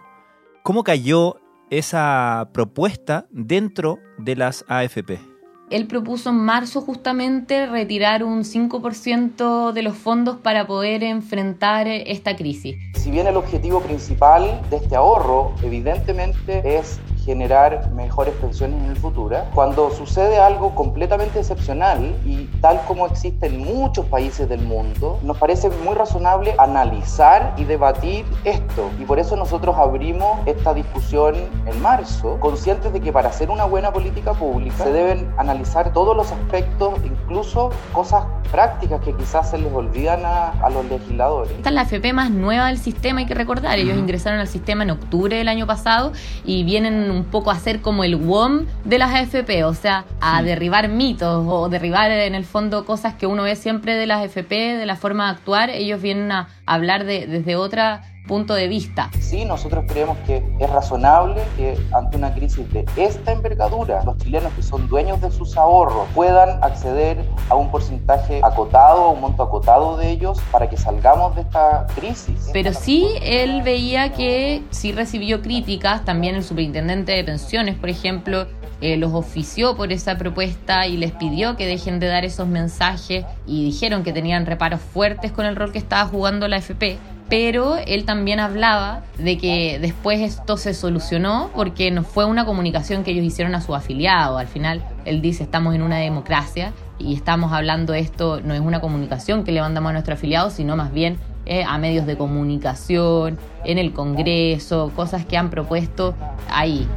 ¿Cómo 0.64 0.84
cayó 0.84 1.38
esa 1.70 2.50
propuesta 2.54 3.28
dentro 3.32 4.00
de 4.18 4.36
las 4.36 4.66
AFP? 4.68 5.37
Él 5.70 5.86
propuso 5.86 6.30
en 6.30 6.38
marzo 6.38 6.80
justamente 6.80 7.66
retirar 7.66 8.24
un 8.24 8.46
5% 8.46 9.74
de 9.74 9.82
los 9.82 9.98
fondos 9.98 10.38
para 10.38 10.66
poder 10.66 11.04
enfrentar 11.04 11.88
esta 11.88 12.38
crisis. 12.38 12.78
Si 12.96 13.12
bien 13.12 13.28
el 13.28 13.36
objetivo 13.36 13.82
principal 13.82 14.62
de 14.70 14.78
este 14.78 14.96
ahorro 14.96 15.54
evidentemente 15.62 16.78
es 16.78 17.02
generar 17.28 17.92
mejores 17.92 18.34
pensiones 18.36 18.82
en 18.82 18.92
el 18.92 18.96
futuro. 18.96 19.38
Cuando 19.54 19.92
sucede 19.92 20.40
algo 20.40 20.74
completamente 20.74 21.40
excepcional 21.40 22.16
y 22.26 22.46
tal 22.62 22.80
como 22.88 23.06
existe 23.06 23.48
en 23.48 23.60
muchos 23.60 24.06
países 24.06 24.48
del 24.48 24.62
mundo, 24.62 25.20
nos 25.24 25.38
parece 25.38 25.70
muy 25.84 25.94
razonable 25.94 26.56
analizar 26.58 27.54
y 27.58 27.66
debatir 27.66 28.26
esto. 28.46 28.90
Y 28.98 29.04
por 29.04 29.20
eso 29.20 29.36
nosotros 29.36 29.76
abrimos 29.78 30.40
esta 30.46 30.74
discusión 30.74 31.36
en 31.66 31.82
marzo, 31.82 32.40
conscientes 32.40 32.94
de 32.94 33.02
que 33.02 33.12
para 33.12 33.28
hacer 33.28 33.50
una 33.50 33.66
buena 33.66 33.92
política 33.92 34.32
pública 34.32 34.86
se 34.86 34.94
deben 34.94 35.30
analizar 35.38 35.92
todos 35.92 36.16
los 36.16 36.32
aspectos, 36.32 36.94
incluso 37.04 37.72
cosas 37.92 38.24
prácticas 38.54 39.02
que 39.02 39.14
quizás 39.14 39.50
se 39.50 39.58
les 39.58 39.74
olvidan 39.74 40.24
a, 40.24 40.52
a 40.52 40.70
los 40.70 40.86
legisladores. 40.86 41.52
Esta 41.52 41.70
es 41.70 41.76
la 41.76 41.82
FP 41.82 42.14
más 42.14 42.32
nueva 42.32 42.68
del 42.68 42.78
sistema, 42.78 43.20
hay 43.20 43.26
que 43.26 43.36
recordar. 43.36 43.78
Ellos 43.78 43.98
ingresaron 43.98 44.40
al 44.40 44.48
sistema 44.48 44.84
en 44.84 44.92
octubre 44.92 45.36
del 45.36 45.50
año 45.50 45.68
pasado 45.68 46.14
y 46.46 46.64
vienen 46.64 47.17
un 47.18 47.26
poco 47.26 47.52
a 47.52 47.60
ser 47.60 47.82
como 47.82 48.04
el 48.04 48.16
WOM 48.16 48.66
de 48.86 48.98
las 48.98 49.14
AFP, 49.14 49.64
o 49.66 49.74
sea, 49.74 50.06
a 50.22 50.42
derribar 50.44 50.88
mitos 50.88 51.46
o 51.48 51.70
derribar 51.70 52.12
en 52.12 52.36
el 52.36 52.46
fondo 52.46 52.86
cosas 52.86 53.16
que 53.16 53.28
uno 53.28 53.44
ve 53.44 53.56
siempre 53.56 53.96
de 53.96 54.06
las 54.06 54.24
AFP, 54.24 54.78
de 54.78 54.86
la 54.86 54.96
forma 54.96 55.26
de 55.26 55.32
actuar. 55.32 55.70
Ellos 55.70 56.02
vienen 56.02 56.32
a 56.32 56.48
hablar 56.66 57.04
de, 57.06 57.28
desde 57.28 57.56
otra 57.56 58.04
punto 58.28 58.54
de 58.54 58.68
vista. 58.68 59.10
Sí, 59.20 59.46
nosotros 59.46 59.86
creemos 59.88 60.18
que 60.26 60.44
es 60.60 60.70
razonable 60.70 61.42
que 61.56 61.78
ante 61.94 62.18
una 62.18 62.34
crisis 62.34 62.72
de 62.72 62.86
esta 62.98 63.32
envergadura, 63.32 64.04
los 64.04 64.18
chilenos 64.18 64.54
que 64.54 64.62
son 64.62 64.88
dueños 64.88 65.20
de 65.22 65.32
sus 65.32 65.58
ahorros 65.58 66.08
puedan 66.14 66.64
acceder 66.64 67.24
a 67.50 67.56
un 67.56 67.72
porcentaje 67.72 68.42
acotado, 68.44 69.10
un 69.10 69.22
monto 69.22 69.44
acotado 69.44 69.98
de 69.98 70.12
ellos 70.12 70.40
para 70.52 70.70
que 70.70 70.78
salgamos 70.78 71.36
de 71.36 71.42
esta 71.42 71.88
crisis. 71.96 72.50
Pero 72.54 72.74
sí, 72.74 73.08
él 73.24 73.64
veía 73.64 74.14
que 74.14 74.64
sí 74.70 74.92
recibió 74.92 75.42
críticas, 75.42 76.06
también 76.06 76.36
el 76.36 76.44
superintendente 76.44 77.14
de 77.14 77.24
pensiones, 77.24 77.76
por 77.76 77.90
ejemplo, 77.90 78.48
eh, 78.80 78.96
los 78.98 79.14
ofició 79.14 79.76
por 79.76 79.92
esa 79.92 80.18
propuesta 80.18 80.86
y 80.86 80.98
les 80.98 81.12
pidió 81.12 81.58
que 81.58 81.66
dejen 81.66 82.00
de 82.00 82.08
dar 82.08 82.26
esos 82.26 82.48
mensajes 82.48 83.26
y 83.48 83.66
dijeron 83.66 84.04
que 84.04 84.14
tenían 84.14 84.46
reparos 84.46 84.82
fuertes 84.82 85.32
con 85.32 85.48
el 85.48 85.56
rol 85.56 85.72
que 85.72 85.80
estaba 85.80 86.06
jugando 86.06 86.48
la 86.48 86.58
FP 86.58 87.00
pero 87.30 87.76
él 87.76 88.06
también 88.06 88.40
hablaba 88.40 89.04
de 89.18 89.38
que 89.38 89.80
después 89.80 90.22
esto 90.22 90.56
se 90.56 90.74
solucionó 90.74 91.50
porque 91.54 91.92
no 91.92 92.04
fue 92.04 92.26
una 92.26 92.46
comunicación 92.46 93.04
que 93.04 93.12
ellos 93.12 93.26
hicieron 93.26 93.54
a 93.56 93.62
su 93.62 93.76
afiliado. 93.76 94.38
Al 94.38 94.48
final, 94.48 94.84
él 95.04 95.22
dice, 95.22 95.44
estamos 95.44 95.76
en 95.76 95.82
una 95.82 95.98
democracia 95.98 96.74
y 97.00 97.14
estamos 97.14 97.52
hablando 97.52 97.94
esto, 97.94 98.40
no 98.42 98.54
es 98.54 98.62
una 98.62 98.80
comunicación 98.80 99.44
que 99.44 99.52
le 99.52 99.60
mandamos 99.60 99.90
a 99.90 99.94
nuestro 99.94 100.14
afiliado, 100.14 100.50
sino 100.50 100.78
más 100.78 100.94
bien 100.94 101.18
eh, 101.46 101.64
a 101.64 101.78
medios 101.78 102.06
de 102.06 102.18
comunicación, 102.18 103.38
en 103.66 103.78
el 103.78 103.94
Congreso, 103.94 104.92
cosas 104.96 105.26
que 105.26 105.38
han 105.38 105.50
propuesto 105.50 106.16
ahí. 106.50 106.88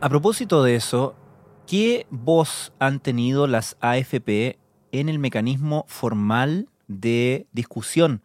A 0.00 0.08
propósito 0.08 0.62
de 0.62 0.76
eso, 0.76 1.14
¿qué 1.66 2.06
voz 2.10 2.72
han 2.78 3.00
tenido 3.00 3.46
las 3.46 3.76
AFP 3.80 4.58
en 4.92 5.08
el 5.08 5.18
mecanismo 5.18 5.84
formal 5.88 6.68
de 6.88 7.46
discusión 7.52 8.22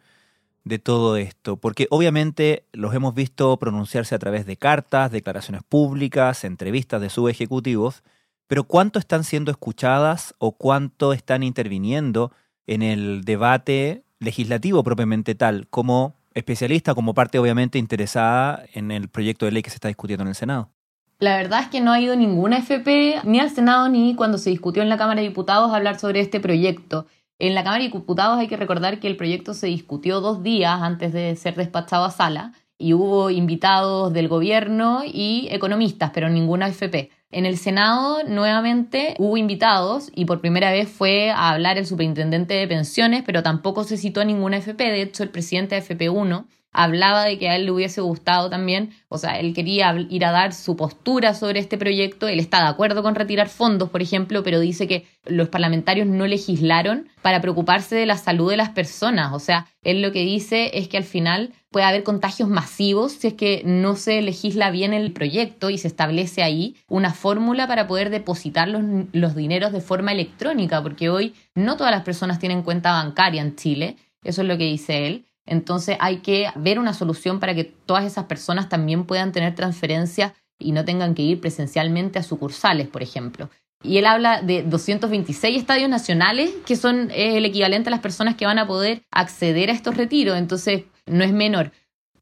de 0.64 0.78
todo 0.78 1.16
esto? 1.16 1.56
Porque 1.56 1.86
obviamente 1.90 2.66
los 2.72 2.94
hemos 2.94 3.14
visto 3.14 3.56
pronunciarse 3.58 4.14
a 4.14 4.18
través 4.18 4.46
de 4.46 4.56
cartas, 4.56 5.10
declaraciones 5.10 5.62
públicas, 5.62 6.44
entrevistas 6.44 7.00
de 7.00 7.10
subejecutivos, 7.10 8.02
pero 8.46 8.64
¿cuánto 8.64 8.98
están 8.98 9.24
siendo 9.24 9.50
escuchadas 9.50 10.34
o 10.38 10.52
cuánto 10.52 11.12
están 11.12 11.42
interviniendo 11.42 12.32
en 12.66 12.82
el 12.82 13.22
debate 13.24 14.04
legislativo 14.18 14.84
propiamente 14.84 15.34
tal, 15.34 15.66
como 15.68 16.14
especialista, 16.34 16.94
como 16.94 17.14
parte 17.14 17.38
obviamente 17.38 17.78
interesada 17.78 18.64
en 18.72 18.90
el 18.90 19.08
proyecto 19.08 19.46
de 19.46 19.52
ley 19.52 19.62
que 19.62 19.70
se 19.70 19.76
está 19.76 19.88
discutiendo 19.88 20.22
en 20.22 20.28
el 20.28 20.34
Senado? 20.34 20.70
La 21.18 21.36
verdad 21.36 21.60
es 21.60 21.68
que 21.68 21.80
no 21.80 21.92
ha 21.92 22.00
ido 22.00 22.16
ninguna 22.16 22.58
FP, 22.58 23.20
ni 23.24 23.38
al 23.38 23.50
Senado, 23.50 23.88
ni 23.88 24.16
cuando 24.16 24.38
se 24.38 24.50
discutió 24.50 24.82
en 24.82 24.88
la 24.88 24.96
Cámara 24.96 25.20
de 25.20 25.28
Diputados 25.28 25.70
a 25.70 25.76
hablar 25.76 25.98
sobre 26.00 26.20
este 26.20 26.40
proyecto. 26.40 27.06
En 27.38 27.54
la 27.54 27.64
Cámara 27.64 27.82
de 27.82 27.90
Diputados 27.90 28.38
hay 28.38 28.48
que 28.48 28.56
recordar 28.56 29.00
que 29.00 29.08
el 29.08 29.16
proyecto 29.16 29.54
se 29.54 29.66
discutió 29.66 30.20
dos 30.20 30.42
días 30.42 30.80
antes 30.80 31.12
de 31.12 31.34
ser 31.36 31.56
despachado 31.56 32.04
a 32.04 32.10
sala 32.10 32.52
y 32.78 32.94
hubo 32.94 33.30
invitados 33.30 34.12
del 34.12 34.28
gobierno 34.28 35.02
y 35.04 35.48
economistas, 35.50 36.10
pero 36.12 36.28
ninguna 36.28 36.66
AFP. 36.66 37.10
En 37.30 37.46
el 37.46 37.56
Senado 37.56 38.24
nuevamente 38.24 39.14
hubo 39.18 39.36
invitados 39.36 40.10
y 40.14 40.26
por 40.26 40.40
primera 40.40 40.70
vez 40.70 40.88
fue 40.88 41.30
a 41.30 41.50
hablar 41.50 41.78
el 41.78 41.86
superintendente 41.86 42.54
de 42.54 42.68
pensiones, 42.68 43.22
pero 43.24 43.42
tampoco 43.42 43.84
se 43.84 43.96
citó 43.96 44.24
ninguna 44.24 44.58
AFP. 44.58 44.78
De 44.78 45.02
hecho, 45.02 45.22
el 45.22 45.30
presidente 45.30 45.74
de 45.74 45.82
FP1 45.82 46.44
hablaba 46.72 47.24
de 47.24 47.38
que 47.38 47.48
a 47.48 47.56
él 47.56 47.66
le 47.66 47.70
hubiese 47.70 48.00
gustado 48.00 48.48
también, 48.48 48.90
o 49.08 49.18
sea, 49.18 49.38
él 49.38 49.54
quería 49.54 49.94
ir 50.08 50.24
a 50.24 50.32
dar 50.32 50.54
su 50.54 50.74
postura 50.74 51.34
sobre 51.34 51.60
este 51.60 51.76
proyecto, 51.76 52.28
él 52.28 52.40
está 52.40 52.62
de 52.62 52.68
acuerdo 52.68 53.02
con 53.02 53.14
retirar 53.14 53.48
fondos, 53.48 53.90
por 53.90 54.02
ejemplo, 54.02 54.42
pero 54.42 54.58
dice 54.58 54.88
que 54.88 55.06
los 55.26 55.48
parlamentarios 55.48 56.06
no 56.06 56.26
legislaron 56.26 57.08
para 57.20 57.40
preocuparse 57.40 57.94
de 57.94 58.06
la 58.06 58.16
salud 58.16 58.50
de 58.50 58.56
las 58.56 58.70
personas, 58.70 59.32
o 59.32 59.38
sea, 59.38 59.66
él 59.82 60.00
lo 60.00 60.12
que 60.12 60.20
dice 60.20 60.70
es 60.74 60.88
que 60.88 60.96
al 60.96 61.04
final 61.04 61.52
puede 61.70 61.86
haber 61.86 62.02
contagios 62.02 62.48
masivos 62.48 63.12
si 63.12 63.28
es 63.28 63.34
que 63.34 63.62
no 63.64 63.96
se 63.96 64.20
legisla 64.22 64.70
bien 64.70 64.92
el 64.92 65.12
proyecto 65.12 65.70
y 65.70 65.78
se 65.78 65.88
establece 65.88 66.42
ahí 66.42 66.76
una 66.88 67.12
fórmula 67.12 67.66
para 67.66 67.86
poder 67.86 68.10
depositar 68.10 68.68
los, 68.68 68.82
los 69.12 69.34
dineros 69.34 69.72
de 69.72 69.80
forma 69.80 70.12
electrónica, 70.12 70.82
porque 70.82 71.10
hoy 71.10 71.34
no 71.54 71.76
todas 71.76 71.92
las 71.92 72.02
personas 72.02 72.38
tienen 72.38 72.62
cuenta 72.62 72.92
bancaria 72.92 73.42
en 73.42 73.56
Chile, 73.56 73.96
eso 74.24 74.42
es 74.42 74.48
lo 74.48 74.56
que 74.56 74.64
dice 74.64 75.06
él. 75.06 75.26
Entonces 75.46 75.96
hay 76.00 76.18
que 76.18 76.48
ver 76.56 76.78
una 76.78 76.94
solución 76.94 77.40
para 77.40 77.54
que 77.54 77.64
todas 77.64 78.04
esas 78.04 78.24
personas 78.26 78.68
también 78.68 79.04
puedan 79.04 79.32
tener 79.32 79.54
transferencias 79.54 80.32
y 80.58 80.72
no 80.72 80.84
tengan 80.84 81.14
que 81.14 81.22
ir 81.22 81.40
presencialmente 81.40 82.18
a 82.18 82.22
sucursales, 82.22 82.88
por 82.88 83.02
ejemplo. 83.02 83.50
Y 83.82 83.98
él 83.98 84.06
habla 84.06 84.42
de 84.42 84.62
226 84.62 85.58
estadios 85.58 85.90
nacionales, 85.90 86.52
que 86.64 86.76
son 86.76 87.10
el 87.12 87.44
equivalente 87.44 87.88
a 87.88 87.90
las 87.90 88.00
personas 88.00 88.36
que 88.36 88.46
van 88.46 88.58
a 88.58 88.66
poder 88.66 89.02
acceder 89.10 89.70
a 89.70 89.72
estos 89.72 89.96
retiros, 89.96 90.38
entonces 90.38 90.84
no 91.06 91.24
es 91.24 91.32
menor. 91.32 91.72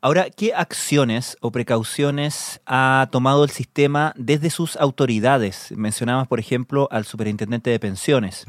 Ahora, 0.02 0.30
¿qué 0.30 0.54
acciones 0.54 1.36
o 1.42 1.52
precauciones 1.52 2.62
ha 2.64 3.08
tomado 3.12 3.44
el 3.44 3.50
sistema 3.50 4.14
desde 4.16 4.48
sus 4.48 4.76
autoridades? 4.76 5.74
Mencionabas, 5.76 6.26
por 6.26 6.40
ejemplo, 6.40 6.88
al 6.90 7.04
superintendente 7.04 7.68
de 7.68 7.78
pensiones. 7.78 8.46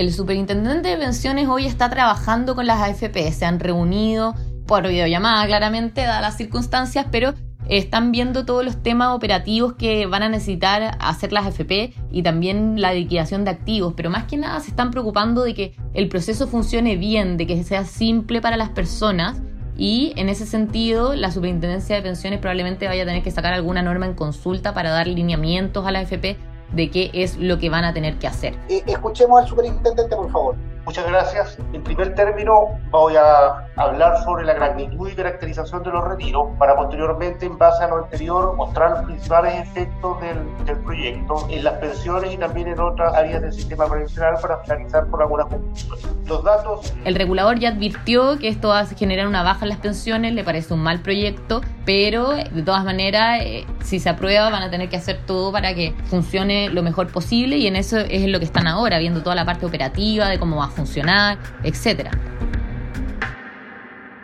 El 0.00 0.14
superintendente 0.14 0.88
de 0.88 0.96
pensiones 0.96 1.46
hoy 1.46 1.66
está 1.66 1.90
trabajando 1.90 2.54
con 2.54 2.66
las 2.66 2.80
AFP, 2.80 3.32
se 3.32 3.44
han 3.44 3.60
reunido 3.60 4.34
por 4.66 4.88
videollamada 4.88 5.44
claramente, 5.44 6.00
dadas 6.00 6.22
las 6.22 6.38
circunstancias, 6.38 7.04
pero 7.10 7.34
están 7.68 8.10
viendo 8.10 8.46
todos 8.46 8.64
los 8.64 8.82
temas 8.82 9.14
operativos 9.14 9.74
que 9.74 10.06
van 10.06 10.22
a 10.22 10.30
necesitar 10.30 10.96
hacer 11.00 11.34
las 11.34 11.44
AFP 11.44 11.92
y 12.10 12.22
también 12.22 12.80
la 12.80 12.94
liquidación 12.94 13.44
de 13.44 13.50
activos, 13.50 13.92
pero 13.94 14.08
más 14.08 14.24
que 14.24 14.38
nada 14.38 14.58
se 14.60 14.70
están 14.70 14.90
preocupando 14.90 15.42
de 15.42 15.52
que 15.52 15.74
el 15.92 16.08
proceso 16.08 16.48
funcione 16.48 16.96
bien, 16.96 17.36
de 17.36 17.46
que 17.46 17.62
sea 17.62 17.84
simple 17.84 18.40
para 18.40 18.56
las 18.56 18.70
personas 18.70 19.42
y 19.76 20.14
en 20.16 20.30
ese 20.30 20.46
sentido 20.46 21.14
la 21.14 21.30
Superintendencia 21.30 21.94
de 21.94 22.00
Pensiones 22.00 22.38
probablemente 22.38 22.86
vaya 22.86 23.02
a 23.02 23.06
tener 23.06 23.22
que 23.22 23.30
sacar 23.30 23.52
alguna 23.52 23.82
norma 23.82 24.06
en 24.06 24.14
consulta 24.14 24.72
para 24.72 24.88
dar 24.88 25.06
lineamientos 25.06 25.86
a 25.86 25.90
la 25.90 25.98
AFP 25.98 26.38
de 26.72 26.90
qué 26.90 27.10
es 27.12 27.36
lo 27.36 27.58
que 27.58 27.70
van 27.70 27.84
a 27.84 27.92
tener 27.92 28.18
que 28.18 28.26
hacer. 28.26 28.54
Escuchemos 28.86 29.42
al 29.42 29.48
superintendente, 29.48 30.14
por 30.14 30.30
favor. 30.30 30.56
Muchas 30.90 31.06
gracias. 31.06 31.58
En 31.72 31.84
primer 31.84 32.16
término, 32.16 32.76
voy 32.90 33.14
a 33.14 33.64
hablar 33.76 34.24
sobre 34.24 34.44
la 34.44 34.56
magnitud 34.56 35.08
y 35.08 35.14
caracterización 35.14 35.84
de 35.84 35.90
los 35.90 36.04
retiros 36.04 36.48
para 36.58 36.74
posteriormente, 36.74 37.46
en 37.46 37.56
base 37.56 37.84
a 37.84 37.86
lo 37.86 37.98
anterior, 37.98 38.56
mostrar 38.56 38.90
los 38.90 39.04
principales 39.04 39.54
efectos 39.54 40.20
del, 40.20 40.38
del 40.66 40.78
proyecto 40.78 41.46
en 41.48 41.62
las 41.62 41.74
pensiones 41.74 42.34
y 42.34 42.38
también 42.38 42.66
en 42.66 42.80
otras 42.80 43.14
áreas 43.14 43.40
del 43.40 43.52
sistema 43.52 43.86
previsional 43.86 44.34
para 44.42 44.58
finalizar 44.64 45.06
por 45.06 45.22
algunas 45.22 45.46
conclusiones. 45.46 46.04
Los 46.26 46.42
datos... 46.42 46.92
El 47.04 47.14
regulador 47.14 47.60
ya 47.60 47.68
advirtió 47.68 48.38
que 48.40 48.48
esto 48.48 48.70
va 48.70 48.80
a 48.80 48.86
generar 48.86 49.28
una 49.28 49.44
baja 49.44 49.66
en 49.66 49.68
las 49.68 49.78
pensiones, 49.78 50.32
le 50.34 50.42
parece 50.42 50.74
un 50.74 50.80
mal 50.80 51.02
proyecto, 51.02 51.60
pero 51.84 52.30
de 52.34 52.62
todas 52.64 52.84
maneras, 52.84 53.40
eh, 53.42 53.64
si 53.82 54.00
se 54.00 54.08
aprueba, 54.08 54.50
van 54.50 54.64
a 54.64 54.70
tener 54.70 54.88
que 54.88 54.96
hacer 54.96 55.20
todo 55.24 55.52
para 55.52 55.72
que 55.72 55.94
funcione 56.06 56.68
lo 56.68 56.82
mejor 56.82 57.12
posible 57.12 57.58
y 57.58 57.68
en 57.68 57.76
eso 57.76 57.98
es 57.98 58.26
lo 58.26 58.40
que 58.40 58.44
están 58.44 58.66
ahora, 58.66 58.98
viendo 58.98 59.22
toda 59.22 59.36
la 59.36 59.44
parte 59.44 59.66
operativa 59.66 60.28
de 60.28 60.38
cómo 60.38 60.56
va 60.56 60.66
a 60.66 60.79
funcionar, 60.80 61.38
etcétera. 61.62 62.10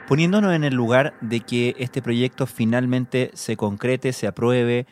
Poniéndonos 0.08 0.54
en 0.54 0.64
el 0.64 0.74
lugar 0.74 1.14
de 1.20 1.40
que 1.40 1.74
este 1.78 2.00
proyecto 2.00 2.46
finalmente 2.46 3.30
se 3.34 3.56
concrete, 3.56 4.12
se 4.12 4.26
apruebe 4.26 4.86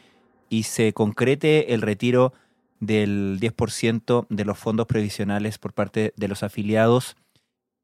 y 0.50 0.64
se 0.64 0.92
concrete 0.92 1.72
el 1.72 1.80
retiro 1.80 2.34
del 2.80 3.38
10% 3.40 4.26
de 4.28 4.44
los 4.44 4.58
fondos 4.58 4.86
previsionales 4.86 5.56
por 5.58 5.72
parte 5.72 6.12
de 6.16 6.28
los 6.28 6.42
afiliados, 6.42 7.16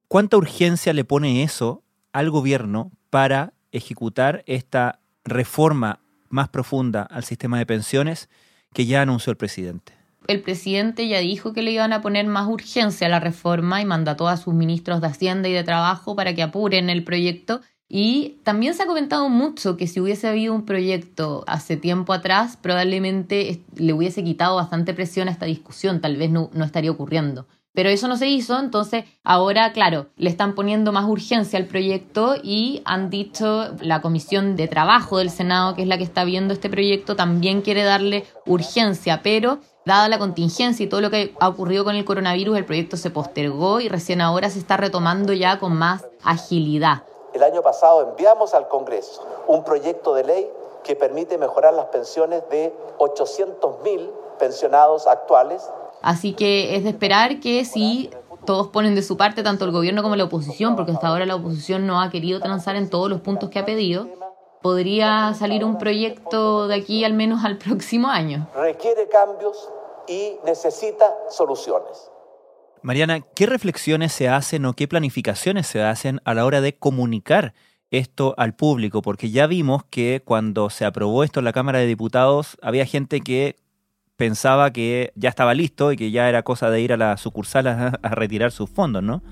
¿cuánta 0.08 0.36
urgencia 0.36 0.92
le 0.92 1.04
pone 1.04 1.42
eso 1.42 1.82
al 2.12 2.30
gobierno 2.30 2.90
para 3.08 3.54
ejecutar 3.72 4.42
esta 4.46 5.00
reforma 5.24 6.00
más 6.28 6.50
profunda 6.50 7.02
al 7.02 7.24
sistema 7.24 7.58
de 7.58 7.64
pensiones 7.64 8.28
que 8.74 8.84
ya 8.84 9.00
anunció 9.00 9.30
el 9.30 9.36
presidente? 9.38 9.99
El 10.26 10.42
presidente 10.42 11.08
ya 11.08 11.18
dijo 11.18 11.52
que 11.52 11.62
le 11.62 11.72
iban 11.72 11.92
a 11.92 12.02
poner 12.02 12.26
más 12.26 12.48
urgencia 12.48 13.06
a 13.06 13.10
la 13.10 13.20
reforma 13.20 13.80
y 13.80 13.84
mandató 13.84 14.28
a 14.28 14.36
sus 14.36 14.54
ministros 14.54 15.00
de 15.00 15.08
Hacienda 15.08 15.48
y 15.48 15.52
de 15.52 15.64
Trabajo 15.64 16.14
para 16.14 16.34
que 16.34 16.42
apuren 16.42 16.90
el 16.90 17.04
proyecto. 17.04 17.60
Y 17.88 18.36
también 18.44 18.74
se 18.74 18.84
ha 18.84 18.86
comentado 18.86 19.28
mucho 19.28 19.76
que 19.76 19.88
si 19.88 19.98
hubiese 19.98 20.28
habido 20.28 20.54
un 20.54 20.64
proyecto 20.64 21.42
hace 21.48 21.76
tiempo 21.76 22.12
atrás, 22.12 22.56
probablemente 22.56 23.64
le 23.74 23.92
hubiese 23.92 24.22
quitado 24.22 24.54
bastante 24.56 24.94
presión 24.94 25.26
a 25.26 25.32
esta 25.32 25.46
discusión, 25.46 26.00
tal 26.00 26.16
vez 26.16 26.30
no, 26.30 26.50
no 26.52 26.64
estaría 26.64 26.92
ocurriendo. 26.92 27.46
Pero 27.72 27.88
eso 27.88 28.08
no 28.08 28.16
se 28.16 28.28
hizo, 28.28 28.58
entonces 28.58 29.04
ahora, 29.22 29.72
claro, 29.72 30.08
le 30.16 30.28
están 30.28 30.54
poniendo 30.54 30.90
más 30.92 31.08
urgencia 31.08 31.58
al 31.58 31.66
proyecto 31.66 32.34
y 32.42 32.82
han 32.84 33.10
dicho 33.10 33.74
la 33.80 34.00
Comisión 34.00 34.56
de 34.56 34.66
Trabajo 34.66 35.18
del 35.18 35.30
Senado, 35.30 35.76
que 35.76 35.82
es 35.82 35.88
la 35.88 35.96
que 35.96 36.04
está 36.04 36.24
viendo 36.24 36.52
este 36.52 36.68
proyecto, 36.68 37.14
también 37.14 37.62
quiere 37.62 37.84
darle 37.84 38.24
urgencia, 38.44 39.22
pero 39.22 39.60
Dada 39.86 40.08
la 40.08 40.18
contingencia 40.18 40.84
y 40.84 40.88
todo 40.88 41.00
lo 41.00 41.10
que 41.10 41.34
ha 41.40 41.48
ocurrido 41.48 41.84
con 41.84 41.96
el 41.96 42.04
coronavirus, 42.04 42.58
el 42.58 42.66
proyecto 42.66 42.98
se 42.98 43.10
postergó 43.10 43.80
y 43.80 43.88
recién 43.88 44.20
ahora 44.20 44.50
se 44.50 44.58
está 44.58 44.76
retomando 44.76 45.32
ya 45.32 45.58
con 45.58 45.74
más 45.74 46.04
agilidad. 46.22 47.04
El 47.32 47.42
año 47.42 47.62
pasado 47.62 48.10
enviamos 48.10 48.52
al 48.52 48.68
Congreso 48.68 49.26
un 49.46 49.64
proyecto 49.64 50.14
de 50.14 50.24
ley 50.24 50.50
que 50.84 50.96
permite 50.96 51.38
mejorar 51.38 51.72
las 51.72 51.86
pensiones 51.86 52.42
de 52.50 52.74
800.000 52.98 54.10
pensionados 54.38 55.06
actuales. 55.06 55.70
Así 56.02 56.34
que 56.34 56.76
es 56.76 56.84
de 56.84 56.90
esperar 56.90 57.40
que 57.40 57.64
si 57.64 58.10
todos 58.44 58.68
ponen 58.68 58.94
de 58.94 59.02
su 59.02 59.16
parte, 59.16 59.42
tanto 59.42 59.64
el 59.64 59.70
gobierno 59.70 60.02
como 60.02 60.16
la 60.16 60.24
oposición, 60.24 60.76
porque 60.76 60.92
hasta 60.92 61.08
ahora 61.08 61.26
la 61.26 61.36
oposición 61.36 61.86
no 61.86 62.00
ha 62.00 62.10
querido 62.10 62.40
transar 62.40 62.76
en 62.76 62.90
todos 62.90 63.08
los 63.08 63.20
puntos 63.20 63.50
que 63.50 63.58
ha 63.58 63.64
pedido, 63.64 64.08
podría 64.62 65.32
salir 65.34 65.64
un 65.64 65.78
proyecto 65.78 66.68
de 66.68 66.74
aquí 66.74 67.04
al 67.04 67.14
menos 67.14 67.44
al 67.44 67.58
próximo 67.58 68.08
año. 68.08 68.48
Requiere 68.54 69.08
cambios 69.08 69.68
y 70.08 70.36
necesita 70.44 71.06
soluciones. 71.30 72.10
Mariana, 72.82 73.20
¿qué 73.20 73.46
reflexiones 73.46 74.12
se 74.12 74.28
hacen 74.28 74.64
o 74.64 74.72
qué 74.72 74.88
planificaciones 74.88 75.66
se 75.66 75.82
hacen 75.82 76.20
a 76.24 76.34
la 76.34 76.46
hora 76.46 76.60
de 76.60 76.76
comunicar 76.76 77.52
esto 77.90 78.34
al 78.38 78.54
público? 78.54 79.02
Porque 79.02 79.30
ya 79.30 79.46
vimos 79.46 79.84
que 79.84 80.22
cuando 80.24 80.70
se 80.70 80.86
aprobó 80.86 81.22
esto 81.22 81.40
en 81.40 81.44
la 81.44 81.52
Cámara 81.52 81.78
de 81.78 81.86
Diputados 81.86 82.56
había 82.62 82.86
gente 82.86 83.20
que 83.20 83.56
pensaba 84.16 84.70
que 84.70 85.12
ya 85.14 85.28
estaba 85.28 85.54
listo 85.54 85.92
y 85.92 85.96
que 85.96 86.10
ya 86.10 86.28
era 86.28 86.42
cosa 86.42 86.70
de 86.70 86.80
ir 86.80 86.92
a 86.92 86.96
la 86.96 87.16
sucursal 87.16 87.66
a, 87.66 87.98
a 88.02 88.14
retirar 88.14 88.50
sus 88.50 88.70
fondos, 88.70 89.02
¿no? 89.02 89.22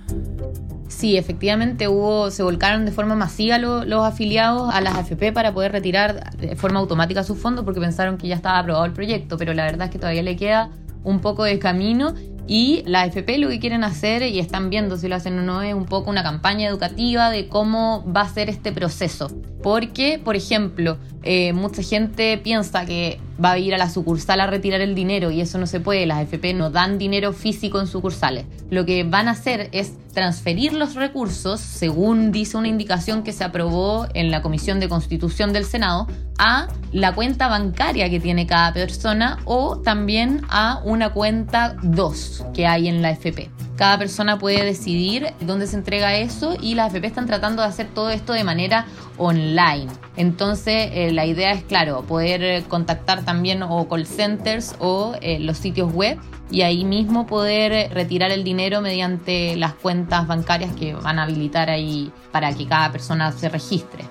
Sí, 0.89 1.17
efectivamente 1.17 1.87
hubo, 1.87 2.31
se 2.31 2.43
volcaron 2.43 2.85
de 2.87 2.93
forma 2.93 3.15
masiva 3.15 3.59
los 3.59 4.05
afiliados 4.05 4.75
a 4.75 4.81
las 4.81 4.97
AFP 4.97 5.33
para 5.33 5.53
poder 5.53 5.73
retirar 5.73 6.37
de 6.37 6.57
forma 6.57 6.81
automática 6.81 7.23
sus 7.23 7.39
fondos 7.39 7.65
porque 7.65 7.81
pensaron 7.81 8.17
que 8.17 8.27
ya 8.27 8.35
estaba 8.35 8.59
aprobado 8.59 8.85
el 8.87 8.93
proyecto, 8.93 9.37
pero 9.37 9.55
la 9.55 9.65
verdad 9.65 9.87
es 9.87 9.93
que 9.93 9.99
todavía 9.99 10.23
le 10.23 10.37
queda 10.37 10.71
un 11.05 11.21
poco 11.21 11.45
de 11.45 11.59
camino 11.59 12.15
y 12.49 12.83
la 12.87 13.03
AFP 13.03 13.37
lo 13.37 13.51
que 13.51 13.61
quieren 13.61 13.85
hacer, 13.85 14.23
y 14.23 14.39
están 14.39 14.71
viendo 14.71 14.97
si 14.97 15.07
lo 15.07 15.17
hacen 15.17 15.39
o 15.39 15.43
no, 15.43 15.61
es 15.61 15.75
un 15.75 15.85
poco 15.85 16.09
una 16.09 16.23
campaña 16.23 16.67
educativa 16.67 17.31
de 17.31 17.47
cómo 17.47 18.03
va 18.11 18.23
a 18.23 18.29
ser 18.29 18.49
este 18.49 18.73
proceso. 18.73 19.31
Porque, 19.63 20.19
por 20.19 20.35
ejemplo, 20.35 20.97
eh, 21.23 21.53
mucha 21.53 21.83
gente 21.83 22.39
piensa 22.39 22.87
que 22.87 23.21
va 23.43 23.53
a 23.53 23.59
ir 23.59 23.75
a 23.75 23.79
la 23.79 23.89
sucursal 23.89 24.41
a 24.41 24.47
retirar 24.47 24.81
el 24.81 24.95
dinero 24.95 25.31
y 25.31 25.41
eso 25.41 25.59
no 25.59 25.67
se 25.67 25.81
puede. 25.81 26.07
Las 26.07 26.19
AFP 26.19 26.55
no 26.55 26.71
dan 26.71 26.99
dinero 26.99 27.33
físico 27.33 27.81
en 27.81 27.87
sucursales. 27.87 28.47
Lo 28.71 28.85
que 28.85 29.05
van 29.05 29.29
a 29.29 29.33
hacer 29.33 29.69
es 29.73 29.93
transferir 30.13 30.73
los 30.73 30.95
recursos, 30.95 31.61
según 31.61 32.33
dice 32.33 32.57
una 32.57 32.69
indicación 32.69 33.23
que 33.23 33.33
se 33.33 33.45
aprobó 33.45 34.07
en 34.15 34.31
la 34.31 34.43
Comisión 34.43 34.81
de 34.81 34.89
Constitución 34.89 35.53
del 35.53 35.65
Senado, 35.65 36.07
a 36.39 36.69
la 36.93 37.15
cuenta 37.15 37.49
bancaria 37.49 38.11
que 38.11 38.21
tiene 38.21 38.47
cada 38.47 38.73
persona 38.73 39.39
o 39.45 39.79
también 39.79 40.43
a 40.49 40.81
una 40.85 41.11
cuenta 41.13 41.77
2 41.83 42.47
que 42.55 42.67
hay 42.67 42.89
en 42.89 43.03
la 43.03 43.11
FP. 43.11 43.51
Cada 43.79 43.97
persona 43.97 44.41
puede 44.41 44.65
decidir 44.65 45.29
dónde 45.41 45.69
se 45.69 45.77
entrega 45.77 46.17
eso 46.17 46.57
y 46.61 46.75
las 46.75 46.89
FP 46.89 47.07
están 47.07 47.27
tratando 47.27 47.63
de 47.63 47.69
hacer 47.69 47.87
todo 47.87 48.11
esto 48.11 48.33
de 48.33 48.43
manera 48.43 48.87
online. 49.19 49.87
Entonces, 50.17 50.91
eh, 50.93 51.13
la 51.13 51.27
idea 51.27 51.53
es, 51.53 51.63
claro, 51.63 52.03
poder 52.03 52.65
contactar 52.65 53.25
también 53.25 53.63
o 53.63 53.89
call 53.89 54.05
centers 54.05 54.75
o 54.81 55.15
eh, 55.21 55.39
los 55.39 55.59
sitios 55.59 55.93
web 55.93 56.19
y 56.51 56.63
ahí 56.63 56.85
mismo 56.85 57.29
poder 57.29 57.95
retirar 57.95 58.33
el 58.33 58.43
dinero 58.43 58.81
mediante 58.81 59.55
las 59.55 59.75
cuentas 59.75 60.27
bancarias 60.27 60.73
que 60.73 60.95
van 60.95 61.21
a 61.21 61.23
habilitar 61.23 61.71
ahí 61.71 62.11
para 62.33 62.53
que 62.53 62.67
cada 62.67 62.91
persona 62.91 63.31
se 63.31 63.49
registre. 63.49 64.03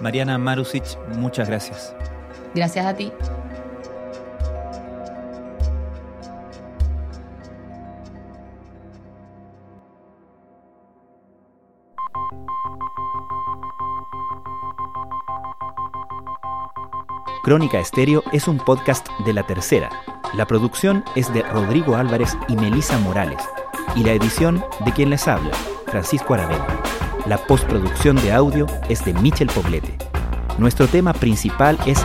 Mariana 0.00 0.38
Marusic, 0.38 0.84
muchas 1.16 1.48
gracias. 1.48 1.92
Gracias 2.54 2.86
a 2.86 2.94
ti. 2.94 3.12
Crónica 17.42 17.80
Estéreo 17.80 18.22
es 18.32 18.46
un 18.46 18.58
podcast 18.58 19.08
de 19.24 19.32
la 19.32 19.42
tercera. 19.44 19.88
La 20.34 20.46
producción 20.46 21.04
es 21.16 21.32
de 21.32 21.42
Rodrigo 21.42 21.96
Álvarez 21.96 22.36
y 22.48 22.54
Melisa 22.54 22.98
Morales. 22.98 23.42
Y 23.96 24.04
la 24.04 24.12
edición 24.12 24.62
de 24.84 24.92
quien 24.92 25.10
les 25.10 25.26
habla, 25.26 25.50
Francisco 25.86 26.34
Aravena. 26.34 26.66
La 27.26 27.38
postproducción 27.38 28.16
de 28.16 28.32
audio 28.32 28.66
es 28.88 29.04
de 29.04 29.14
Michel 29.14 29.48
Poblete. 29.48 29.96
Nuestro 30.58 30.86
tema 30.86 31.12
principal 31.12 31.78
es 31.86 32.04